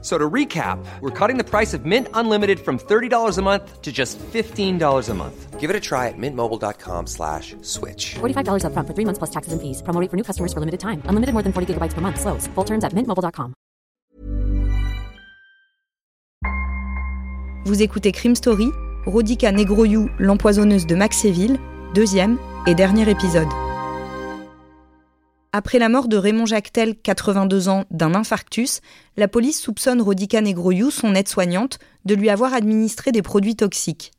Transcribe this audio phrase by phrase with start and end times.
[0.00, 3.90] So to recap, we're cutting the price of Mint Unlimited from $30 a month to
[3.90, 5.58] just $15 a month.
[5.58, 8.14] Give it a try at mintmobile.com slash switch.
[8.20, 9.82] $45 upfront for three months plus taxes and fees.
[9.82, 11.02] Promo rate for new customers for limited time.
[11.10, 12.20] Unlimited more than 40 gigabytes per month.
[12.20, 12.46] Slows.
[12.54, 13.54] Full terms at mintmobile.com.
[17.64, 18.70] Vous écoutez Crime Story,
[19.04, 21.58] Rodica Negroyou, l'empoisonneuse de Maxéville,
[21.92, 23.48] deuxième et dernier épisode.
[25.52, 28.80] Après la mort de Raymond Jactel, 82 ans, d'un infarctus,
[29.16, 34.12] la police soupçonne Rodica Negroyou, son aide-soignante, de lui avoir administré des produits toxiques.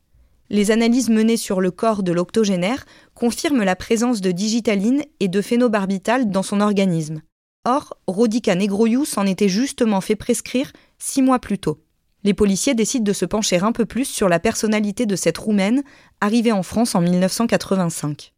[0.48, 2.84] Les analyses menées sur le corps de l'octogénaire
[3.14, 7.22] confirment la présence de digitaline et de phénobarbital dans son organisme.
[7.64, 11.78] Or, Rodica Negroyou s'en était justement fait prescrire six mois plus tôt.
[12.24, 15.84] Les policiers décident de se pencher un peu plus sur la personnalité de cette Roumaine,
[16.20, 18.32] arrivée en France en 1985.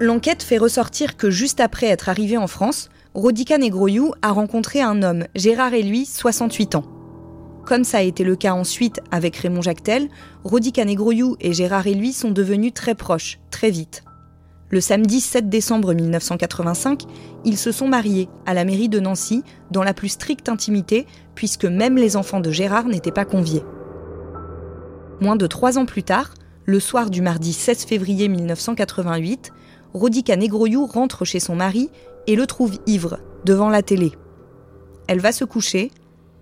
[0.00, 5.04] L'enquête fait ressortir que juste après être arrivée en France, Rodica Negroyou a rencontré un
[5.04, 6.84] homme, Gérard et lui, 68 ans.
[7.64, 10.08] Comme ça a été le cas ensuite avec Raymond Jactel,
[10.42, 14.02] Rodica Negroyou et Gérard et lui sont devenus très proches, très vite.
[14.68, 17.04] Le samedi 7 décembre 1985,
[17.44, 21.06] ils se sont mariés à la mairie de Nancy dans la plus stricte intimité,
[21.36, 23.62] puisque même les enfants de Gérard n'étaient pas conviés.
[25.20, 26.34] Moins de trois ans plus tard,
[26.64, 29.52] le soir du mardi 16 février 1988,
[29.94, 31.88] Rodica Negroyou rentre chez son mari
[32.26, 34.12] et le trouve ivre, devant la télé.
[35.06, 35.92] Elle va se coucher,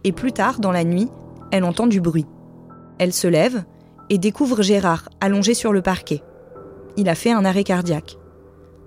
[0.04, 1.08] et plus tard, dans la nuit,
[1.50, 2.26] elle entend du bruit.
[2.98, 3.64] Elle se lève
[4.08, 6.22] et découvre Gérard allongé sur le parquet.
[6.96, 8.16] Il a fait un arrêt cardiaque.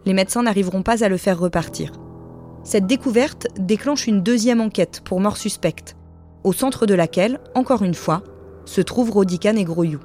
[0.05, 1.91] Les médecins n'arriveront pas à le faire repartir.
[2.63, 5.95] Cette découverte déclenche une deuxième enquête pour mort suspecte,
[6.43, 8.23] au centre de laquelle, encore une fois,
[8.65, 9.99] se trouve Rodica Negroyou.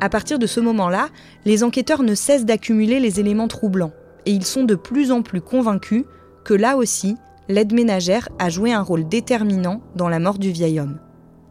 [0.00, 1.08] À partir de ce moment-là,
[1.46, 3.92] les enquêteurs ne cessent d'accumuler les éléments troublants,
[4.26, 6.04] et ils sont de plus en plus convaincus
[6.44, 7.16] que là aussi,
[7.48, 10.98] l'aide ménagère a joué un rôle déterminant dans la mort du vieil homme.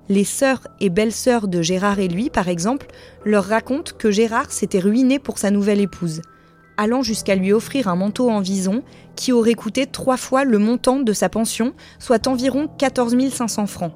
[0.10, 2.88] Les sœurs et belles-sœurs de Gérard et lui, par exemple,
[3.24, 6.22] leur racontent que Gérard s'était ruiné pour sa nouvelle épouse,
[6.78, 8.84] allant jusqu'à lui offrir un manteau en vison
[9.16, 13.94] qui aurait coûté trois fois le montant de sa pension, soit environ 14 500 francs.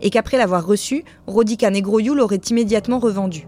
[0.00, 3.46] Et qu'après l'avoir reçu, Rodica Negroyou l'aurait immédiatement revendu.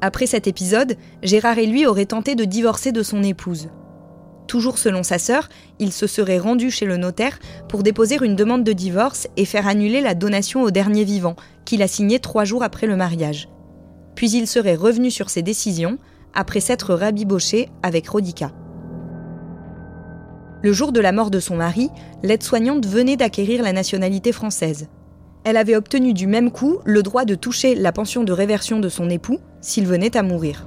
[0.00, 3.68] Après cet épisode, Gérard et lui auraient tenté de divorcer de son épouse.
[4.46, 7.38] Toujours selon sa sœur, il se serait rendu chez le notaire
[7.68, 11.82] pour déposer une demande de divorce et faire annuler la donation au dernier vivant, qu'il
[11.82, 13.48] a signé trois jours après le mariage.
[14.14, 15.98] Puis il serait revenu sur ses décisions,
[16.34, 18.52] après s'être rabiboché avec Rodica.
[20.62, 21.90] Le jour de la mort de son mari,
[22.22, 24.88] l'aide-soignante venait d'acquérir la nationalité française.
[25.44, 28.88] Elle avait obtenu du même coup le droit de toucher la pension de réversion de
[28.88, 30.66] son époux s'il venait à mourir.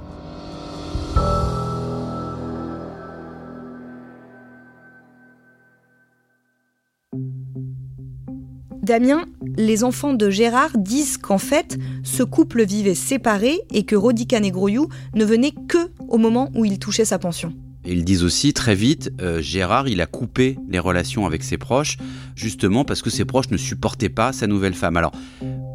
[8.82, 9.26] Damien,
[9.58, 14.88] les enfants de Gérard disent qu'en fait, ce couple vivait séparé et que Rodica Negroyou
[15.14, 17.52] ne venait que au moment où il touchait sa pension.
[17.90, 21.96] Ils disent aussi très vite, euh, Gérard, il a coupé les relations avec ses proches,
[22.36, 24.98] justement parce que ses proches ne supportaient pas sa nouvelle femme.
[24.98, 25.12] Alors,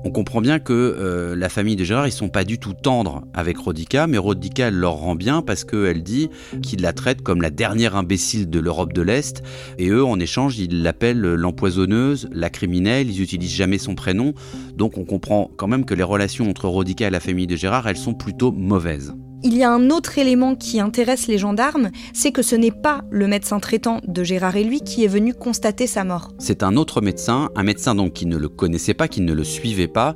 [0.05, 3.23] on comprend bien que euh, la famille de Gérard, ils sont pas du tout tendres
[3.33, 6.29] avec Rodica, mais Rodica, leur rend bien parce qu'elle dit
[6.61, 9.41] qu'il la traite comme la dernière imbécile de l'Europe de l'Est,
[9.79, 14.33] et eux, en échange, ils l'appellent l'empoisonneuse, la criminelle, ils utilisent jamais son prénom,
[14.75, 17.87] donc on comprend quand même que les relations entre Rodica et la famille de Gérard,
[17.87, 19.15] elles sont plutôt mauvaises.
[19.45, 23.01] Il y a un autre élément qui intéresse les gendarmes, c'est que ce n'est pas
[23.11, 26.31] le médecin traitant de Gérard et lui qui est venu constater sa mort.
[26.39, 29.43] C'est un autre médecin, un médecin donc qui ne le connaissait pas, qui ne le
[29.43, 30.15] suivait pas,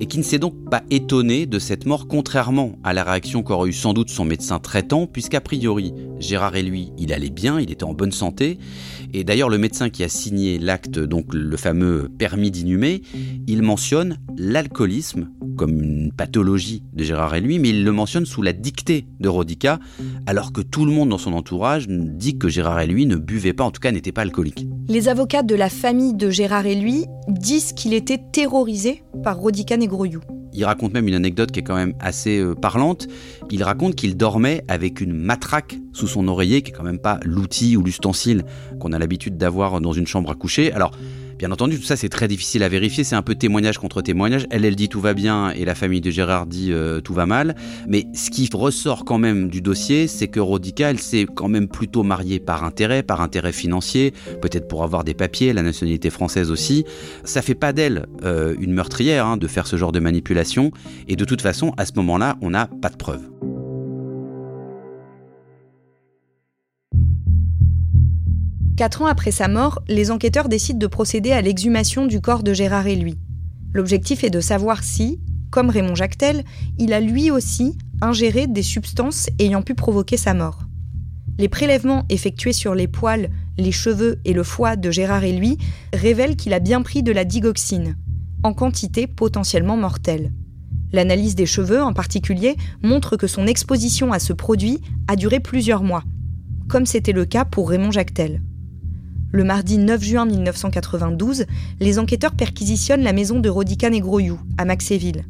[0.00, 3.68] et qui ne s'est donc pas étonné de cette mort, contrairement à la réaction qu'aurait
[3.68, 7.70] eu sans doute son médecin traitant, puisqu'a priori, Gérard et lui, il allait bien, il
[7.70, 8.58] était en bonne santé,
[9.12, 13.02] et d'ailleurs le médecin qui a signé l'acte, donc le fameux permis d'inhumer,
[13.46, 18.40] il mentionne l'alcoolisme comme une pathologie de Gérard et lui, mais il le mentionne sous
[18.40, 19.78] la dictée de Rodica,
[20.26, 23.52] alors que tout le monde dans son entourage dit que Gérard et lui ne buvait
[23.52, 24.66] pas, en tout cas n'était pas alcoolique.
[24.88, 29.76] Les avocats de la famille de Gérard et lui disent qu'il était terrorisé par Rodica
[29.76, 30.20] Negroyou.
[30.54, 33.08] Il raconte même une anecdote qui est quand même assez euh, parlante.
[33.50, 37.18] Il raconte qu'il dormait avec une matraque sous son oreiller, qui est quand même pas
[37.24, 38.44] l'outil ou l'ustensile
[38.78, 40.72] qu'on a l'habitude d'avoir dans une chambre à coucher.
[40.72, 40.92] Alors,
[41.42, 44.46] Bien entendu, tout ça c'est très difficile à vérifier, c'est un peu témoignage contre témoignage.
[44.52, 47.26] Elle, elle dit tout va bien et la famille de Gérard dit euh, tout va
[47.26, 47.56] mal.
[47.88, 51.66] Mais ce qui ressort quand même du dossier, c'est que Rodica, elle s'est quand même
[51.66, 56.52] plutôt mariée par intérêt, par intérêt financier, peut-être pour avoir des papiers, la nationalité française
[56.52, 56.84] aussi.
[57.24, 60.70] Ça fait pas d'elle euh, une meurtrière hein, de faire ce genre de manipulation.
[61.08, 63.28] Et de toute façon, à ce moment-là, on n'a pas de preuves.
[68.82, 72.52] Quatre ans après sa mort, les enquêteurs décident de procéder à l'exhumation du corps de
[72.52, 73.16] Gérard et lui.
[73.72, 75.20] L'objectif est de savoir si,
[75.52, 76.42] comme Raymond Jactel,
[76.78, 80.64] il a lui aussi ingéré des substances ayant pu provoquer sa mort.
[81.38, 85.58] Les prélèvements effectués sur les poils, les cheveux et le foie de Gérard et lui
[85.94, 87.96] révèlent qu'il a bien pris de la digoxine,
[88.42, 90.32] en quantité potentiellement mortelle.
[90.90, 95.84] L'analyse des cheveux en particulier montre que son exposition à ce produit a duré plusieurs
[95.84, 96.02] mois,
[96.68, 98.42] comme c'était le cas pour Raymond Jactel.
[99.34, 101.46] Le mardi 9 juin 1992,
[101.80, 105.24] les enquêteurs perquisitionnent la maison de Rodica Negroyou, à Maxéville.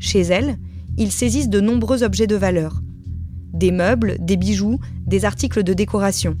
[0.00, 0.58] Chez elle,
[0.96, 2.82] ils saisissent de nombreux objets de valeur.
[3.52, 6.36] Des meubles, des bijoux, des articles de décoration.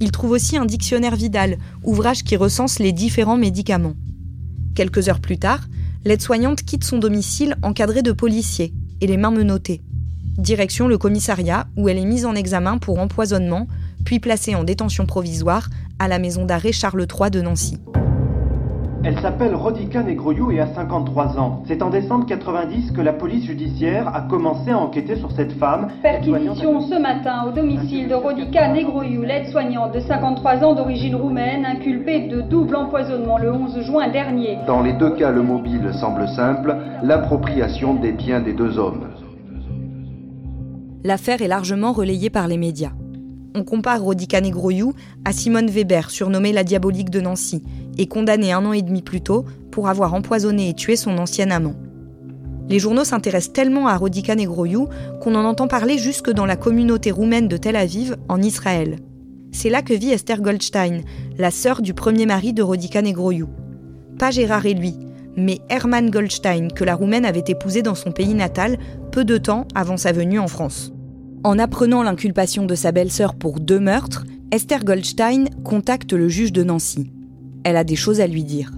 [0.00, 3.96] Ils trouvent aussi un dictionnaire Vidal, ouvrage qui recense les différents médicaments.
[4.74, 5.68] Quelques heures plus tard,
[6.06, 8.72] l'aide-soignante quitte son domicile encadrée de policiers
[9.02, 9.82] et les mains menottées.
[10.38, 13.68] Direction le commissariat où elle est mise en examen pour empoisonnement,
[14.06, 15.68] puis placée en détention provisoire
[16.00, 17.78] à la maison d'arrêt Charles III de Nancy.
[19.02, 21.62] Elle s'appelle Rodica Negroyou et a 53 ans.
[21.66, 25.88] C'est en décembre 90 que la police judiciaire a commencé à enquêter sur cette femme.
[26.02, 32.28] Perquisition ce matin au domicile de Rodica Negroyou, l'aide-soignante de 53 ans d'origine roumaine, inculpée
[32.28, 34.58] de double empoisonnement le 11 juin dernier.
[34.66, 39.08] Dans les deux cas, le mobile semble simple, l'appropriation des biens des deux hommes.
[41.04, 42.92] L'affaire est largement relayée par les médias
[43.54, 44.94] on compare Rodica Negroyou
[45.24, 47.62] à Simone Weber, surnommée la diabolique de Nancy,
[47.98, 51.50] et condamnée un an et demi plus tôt pour avoir empoisonné et tué son ancien
[51.50, 51.74] amant.
[52.68, 54.88] Les journaux s'intéressent tellement à Rodica Negroyou
[55.20, 58.98] qu'on en entend parler jusque dans la communauté roumaine de Tel Aviv, en Israël.
[59.50, 61.02] C'est là que vit Esther Goldstein,
[61.36, 63.48] la sœur du premier mari de Rodica Negroyou.
[64.18, 64.94] Pas Gérard et lui,
[65.36, 68.78] mais Hermann Goldstein, que la Roumaine avait épousé dans son pays natal
[69.10, 70.92] peu de temps avant sa venue en France.
[71.42, 76.62] En apprenant l'inculpation de sa belle-sœur pour deux meurtres, Esther Goldstein contacte le juge de
[76.62, 77.10] Nancy.
[77.64, 78.72] Elle a des choses à lui dire.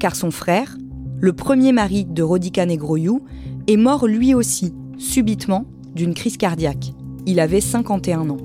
[0.00, 0.78] Car son frère,
[1.20, 3.24] le premier mari de Rodica Negroyou,
[3.66, 6.94] est mort lui aussi, subitement, d'une crise cardiaque.
[7.26, 8.38] Il avait 51 ans.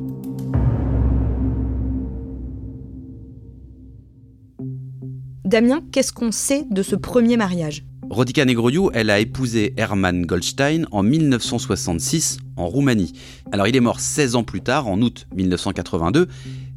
[5.45, 7.85] Damien, qu'est-ce qu'on sait de ce premier mariage?
[8.13, 13.11] Rodica Negroiu, elle a épousé Hermann Goldstein en 1966 en Roumanie.
[13.51, 16.27] Alors il est mort 16 ans plus tard, en août 1982.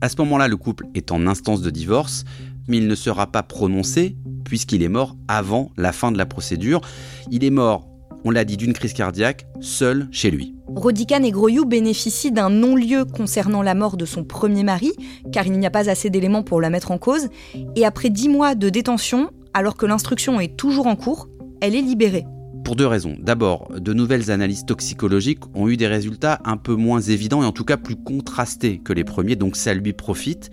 [0.01, 2.25] À ce moment-là, le couple est en instance de divorce,
[2.69, 4.17] mais il ne sera pas prononcé
[4.47, 6.81] puisqu'il est mort avant la fin de la procédure.
[7.31, 7.87] Il est mort,
[8.25, 10.55] on l'a dit, d'une crise cardiaque, seul chez lui.
[10.69, 14.93] Rodica Negroiu bénéficie d'un non-lieu concernant la mort de son premier mari,
[15.33, 17.29] car il n'y a pas assez d'éléments pour la mettre en cause,
[17.77, 21.31] et après dix mois de détention, alors que l'instruction est toujours en cours,
[21.63, 22.27] elle est libérée.
[22.63, 23.17] Pour deux raisons.
[23.19, 27.53] D'abord, de nouvelles analyses toxicologiques ont eu des résultats un peu moins évidents et en
[27.53, 30.51] tout cas plus contrastés que les premiers, donc ça lui profite.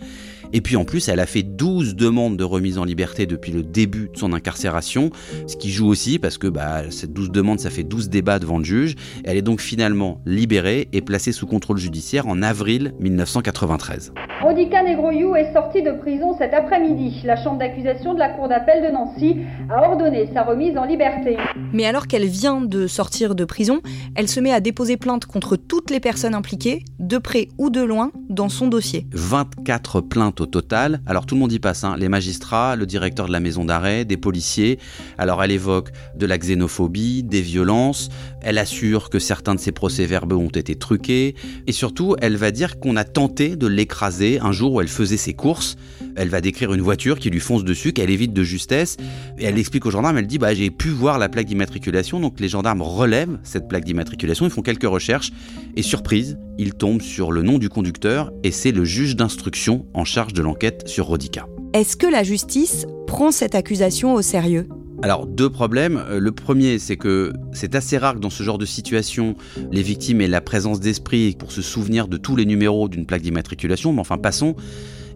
[0.53, 3.63] Et puis en plus, elle a fait 12 demandes de remise en liberté depuis le
[3.63, 5.09] début de son incarcération,
[5.47, 8.59] ce qui joue aussi parce que bah, cette 12 demandes, ça fait 12 débats devant
[8.59, 8.95] le juge.
[9.23, 14.13] Elle est donc finalement libérée et placée sous contrôle judiciaire en avril 1993.
[14.43, 17.21] Rodica Negroyou est sortie de prison cet après-midi.
[17.23, 19.37] La chambre d'accusation de la cour d'appel de Nancy
[19.69, 21.37] a ordonné sa remise en liberté.
[21.71, 23.81] Mais alors qu'elle vient de sortir de prison,
[24.15, 27.81] elle se met à déposer plainte contre toutes les personnes impliquées, de près ou de
[27.81, 29.07] loin, dans son dossier.
[29.13, 31.01] 24 plaintes au total.
[31.07, 31.95] Alors tout le monde y passe, hein.
[31.97, 34.77] les magistrats, le directeur de la maison d'arrêt, des policiers.
[35.17, 38.09] Alors elle évoque de la xénophobie, des violences,
[38.41, 41.35] elle assure que certains de ses procès-verbaux ont été truqués,
[41.65, 45.17] et surtout elle va dire qu'on a tenté de l'écraser un jour où elle faisait
[45.17, 45.77] ses courses.
[46.15, 48.97] Elle va décrire une voiture qui lui fonce dessus, qu'elle évite de justesse,
[49.37, 52.39] et elle explique aux gendarmes, elle dit bah j'ai pu voir la plaque d'immatriculation, donc
[52.39, 55.31] les gendarmes relèvent cette plaque d'immatriculation, ils font quelques recherches,
[55.75, 60.05] et surprise, ils tombent sur le nom du conducteur, et c'est le juge d'instruction en
[60.05, 61.47] charge de l'enquête sur Rodica.
[61.73, 64.67] Est-ce que la justice prend cette accusation au sérieux?
[65.03, 66.01] Alors, deux problèmes.
[66.09, 69.35] Euh, le premier, c'est que c'est assez rare que dans ce genre de situation,
[69.69, 73.21] les victimes aient la présence d'esprit pour se souvenir de tous les numéros d'une plaque
[73.21, 74.55] d'immatriculation, mais enfin, passons.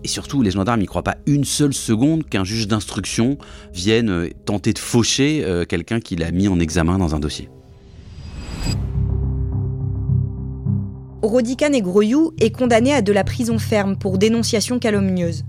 [0.07, 3.37] Et surtout, les gendarmes n'y croient pas une seule seconde qu'un juge d'instruction
[3.73, 7.49] vienne euh, tenter de faucher euh, quelqu'un qu'il a mis en examen dans un dossier.
[11.21, 15.43] Rodica Negroyou est condamné à de la prison ferme pour dénonciation calomnieuse.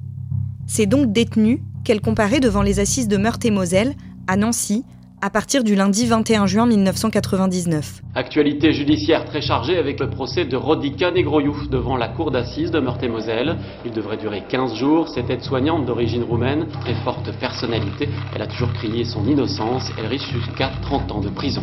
[0.67, 3.95] C'est donc détenu qu'elle comparait devant les assises de Meurthe-et-Moselle,
[4.27, 4.83] à Nancy,
[5.21, 8.03] à partir du lundi 21 juin 1999.
[8.15, 12.79] Actualité judiciaire très chargée avec le procès de Rodika Negroyou devant la cour d'assises de
[12.79, 13.57] Meurthe-et-Moselle.
[13.85, 15.09] Il devrait durer 15 jours.
[15.09, 19.91] Cette aide-soignante d'origine roumaine, très forte personnalité, elle a toujours crié son innocence.
[19.99, 21.63] Elle risque jusqu'à 30 ans de prison.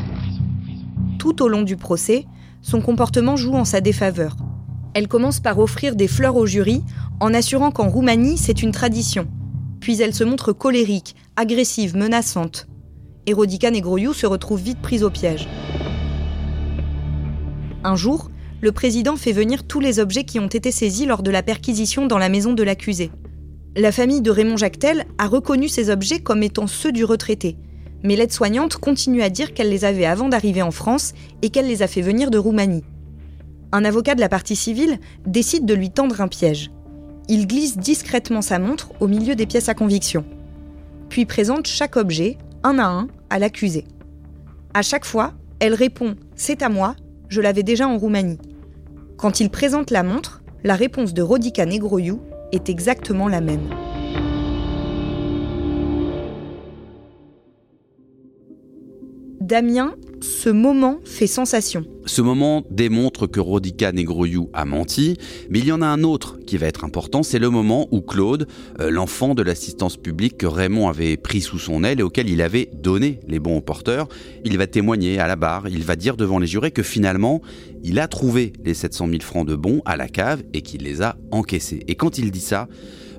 [1.18, 2.26] Tout au long du procès,
[2.62, 4.36] son comportement joue en sa défaveur.
[4.94, 6.84] Elle commence par offrir des fleurs au jury
[7.22, 9.28] en assurant qu'en Roumanie, c'est une tradition.
[9.80, 12.68] Puis elle se montre colérique, agressive, menaçante.
[13.28, 15.48] Erodika Negroiu se retrouve vite prise au piège.
[17.84, 18.30] Un jour,
[18.62, 22.06] le président fait venir tous les objets qui ont été saisis lors de la perquisition
[22.06, 23.12] dans la maison de l'accusé.
[23.76, 27.58] La famille de Raymond Jactel a reconnu ces objets comme étant ceux du retraité,
[28.04, 31.82] mais l'aide-soignante continue à dire qu'elle les avait avant d'arriver en France et qu'elle les
[31.82, 32.84] a fait venir de Roumanie.
[33.72, 36.72] Un avocat de la partie civile décide de lui tendre un piège.
[37.28, 40.24] Il glisse discrètement sa montre au milieu des pièces à conviction,
[41.10, 43.86] puis présente chaque objet un à un à l'accusé.
[44.74, 46.96] À chaque fois, elle répond C'est à moi,
[47.30, 48.40] je l'avais déjà en Roumanie.
[49.18, 52.20] Quand il présente la montre, la réponse de Rodica Negroiu
[52.52, 53.70] est exactement la même.
[59.46, 61.86] Damien, ce moment fait sensation.
[62.08, 65.18] Ce moment démontre que Rodica Negroyou a menti,
[65.52, 68.02] mais il y en a un autre qui va être important, c'est le moment où
[68.02, 68.48] Claude,
[68.80, 72.42] euh, l'enfant de l'assistance publique que Raymond avait pris sous son aile et auquel il
[72.42, 74.08] avait donné les bons au porteur,
[74.44, 77.44] il va témoigner à la barre, il va dire devant les jurés que finalement,
[77.84, 81.04] il a trouvé les 700 000 francs de bons à la cave et qu'il les
[81.04, 81.84] a encaissés.
[81.88, 82.68] Et quand il dit ça,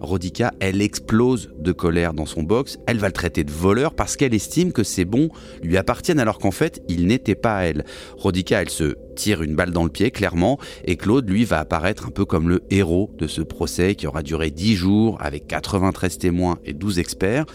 [0.00, 2.78] Rodica, elle explose de colère dans son box.
[2.86, 5.28] Elle va le traiter de voleur parce qu'elle estime que ces bons
[5.62, 7.84] lui appartiennent alors qu'en fait, ils n'étaient pas à elle.
[8.16, 12.06] Rodica, elle se tire une balle dans le pied, clairement, et Claude, lui, va apparaître
[12.06, 16.18] un peu comme le héros de ce procès qui aura duré 10 jours avec 93
[16.18, 17.46] témoins et 12 experts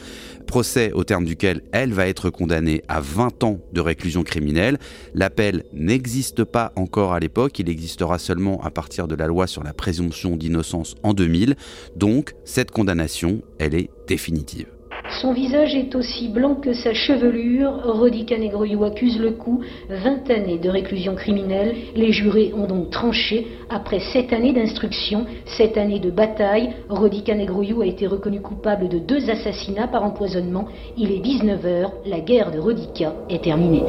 [0.51, 4.80] procès au terme duquel elle va être condamnée à 20 ans de réclusion criminelle.
[5.13, 9.63] L'appel n'existe pas encore à l'époque, il existera seulement à partir de la loi sur
[9.63, 11.56] la présomption d'innocence en 2000.
[11.96, 14.81] Donc, cette condamnation, elle est définitive.
[15.20, 17.82] Son visage est aussi blanc que sa chevelure.
[17.84, 19.62] Rodica Negroyou accuse le coup.
[19.89, 21.75] 20 années de réclusion criminelle.
[21.96, 23.48] Les jurés ont donc tranché.
[23.70, 25.25] Après 7 années d'instruction,
[25.58, 30.68] 7 années de bataille, Rodica Negroyou a été reconnu coupable de deux assassinats par empoisonnement.
[30.98, 31.89] Il est 19h.
[32.06, 33.84] La guerre de Rodica est terminée.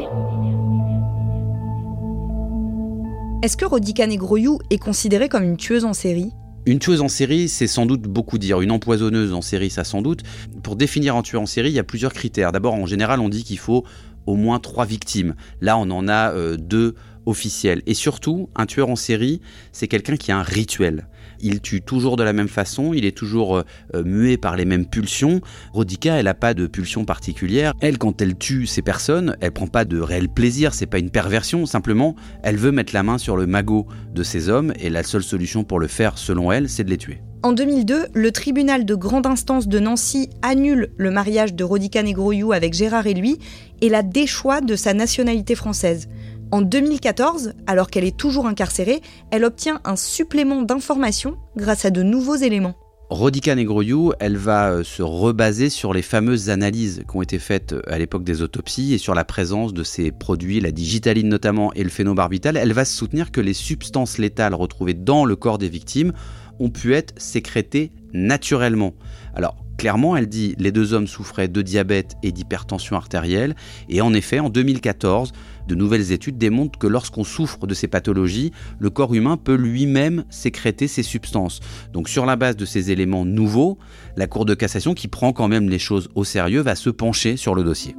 [3.43, 6.33] Est-ce que Rodica Negroyou est considérée comme une tueuse en série?
[6.67, 8.61] Une tueuse en série, c'est sans doute beaucoup dire.
[8.61, 10.23] Une empoisonneuse en série, ça sans doute.
[10.63, 12.53] Pour définir un tueur en série, il y a plusieurs critères.
[12.53, 13.85] D'abord, en général, on dit qu'il faut
[14.27, 15.35] au moins trois victimes.
[15.61, 16.95] Là, on en a euh, deux
[17.27, 17.83] officielles.
[17.87, 19.41] Et surtout, un tueur en série,
[19.73, 21.07] c'est quelqu'un qui a un rituel
[21.43, 23.63] il tue toujours de la même façon, il est toujours euh,
[23.95, 25.41] euh, muet par les mêmes pulsions.
[25.73, 27.73] Rodica, elle n'a pas de pulsion particulière.
[27.81, 31.11] Elle, quand elle tue ces personnes, elle prend pas de réel plaisir, c'est pas une
[31.11, 35.03] perversion, simplement, elle veut mettre la main sur le magot de ces hommes et la
[35.03, 37.21] seule solution pour le faire, selon elle, c'est de les tuer.
[37.45, 42.53] En 2002, le tribunal de grande instance de Nancy annule le mariage de Rodica Negroyou
[42.53, 43.39] avec Gérard et lui
[43.81, 46.09] et la déchoit de sa nationalité française.
[46.53, 52.03] En 2014, alors qu'elle est toujours incarcérée, elle obtient un supplément d'information grâce à de
[52.03, 52.75] nouveaux éléments.
[53.09, 57.73] Rodica Negroyou, elle va euh, se rebaser sur les fameuses analyses qui ont été faites
[57.73, 61.73] euh, à l'époque des autopsies et sur la présence de ces produits, la digitaline notamment
[61.73, 62.59] et le phénobarbital.
[62.59, 66.13] Elle va soutenir que les substances létales retrouvées dans le corps des victimes
[66.59, 68.93] ont pu être sécrétées naturellement.
[69.35, 73.57] Alors, clairement, elle dit les deux hommes souffraient de diabète et d'hypertension artérielle.
[73.89, 75.33] Et en effet, en 2014,
[75.67, 80.23] de nouvelles études démontrent que lorsqu'on souffre de ces pathologies, le corps humain peut lui-même
[80.31, 81.59] sécréter ces substances.
[81.93, 83.77] Donc sur la base de ces éléments nouveaux,
[84.17, 87.37] la Cour de cassation, qui prend quand même les choses au sérieux, va se pencher
[87.37, 87.97] sur le dossier.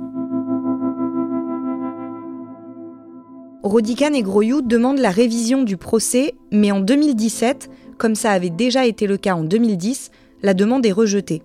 [3.62, 8.86] Rodican et Groyou demandent la révision du procès, mais en 2017, comme ça avait déjà
[8.86, 10.12] été le cas en 2010,
[10.44, 11.42] la demande est rejetée.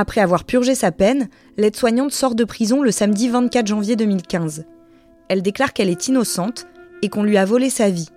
[0.00, 4.64] Après avoir purgé sa peine, l'aide-soignante sort de prison le samedi 24 janvier 2015.
[5.28, 6.68] Elle déclare qu'elle est innocente
[7.02, 8.08] et qu'on lui a volé sa vie.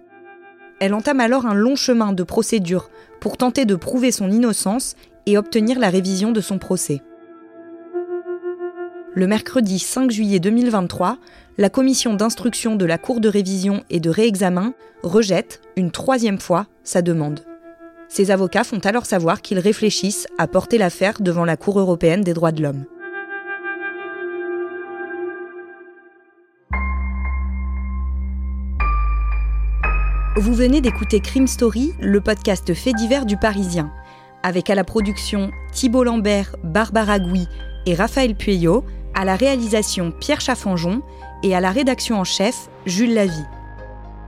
[0.80, 4.96] Elle entame alors un long chemin de procédure pour tenter de prouver son innocence
[5.26, 7.02] et obtenir la révision de son procès.
[9.16, 11.18] Le mercredi 5 juillet 2023,
[11.58, 16.68] la commission d'instruction de la Cour de révision et de réexamen rejette, une troisième fois,
[16.84, 17.40] sa demande.
[18.12, 22.34] Ses avocats font alors savoir qu'ils réfléchissent à porter l'affaire devant la Cour européenne des
[22.34, 22.84] droits de l'homme.
[30.36, 33.94] Vous venez d'écouter Crime Story, le podcast fait divers du Parisien.
[34.44, 37.48] avec à la production Thibault Lambert, Barbara Gouy
[37.86, 41.02] et Raphaël Pueyo, à la réalisation Pierre Chaffanjon
[41.44, 43.46] et à la rédaction en chef Jules Lavie.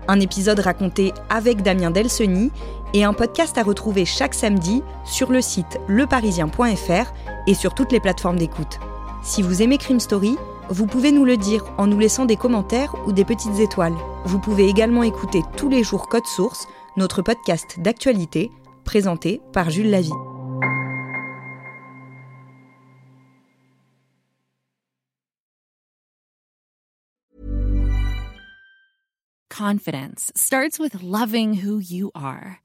[0.07, 2.51] Un épisode raconté avec Damien Delseny
[2.93, 7.13] et un podcast à retrouver chaque samedi sur le site leparisien.fr
[7.47, 8.79] et sur toutes les plateformes d'écoute.
[9.23, 10.37] Si vous aimez Crime Story,
[10.69, 13.95] vous pouvez nous le dire en nous laissant des commentaires ou des petites étoiles.
[14.25, 18.49] Vous pouvez également écouter tous les jours Code Source, notre podcast d'actualité,
[18.85, 20.11] présenté par Jules Lavie.
[29.49, 32.63] Confidence starts with loving who you are.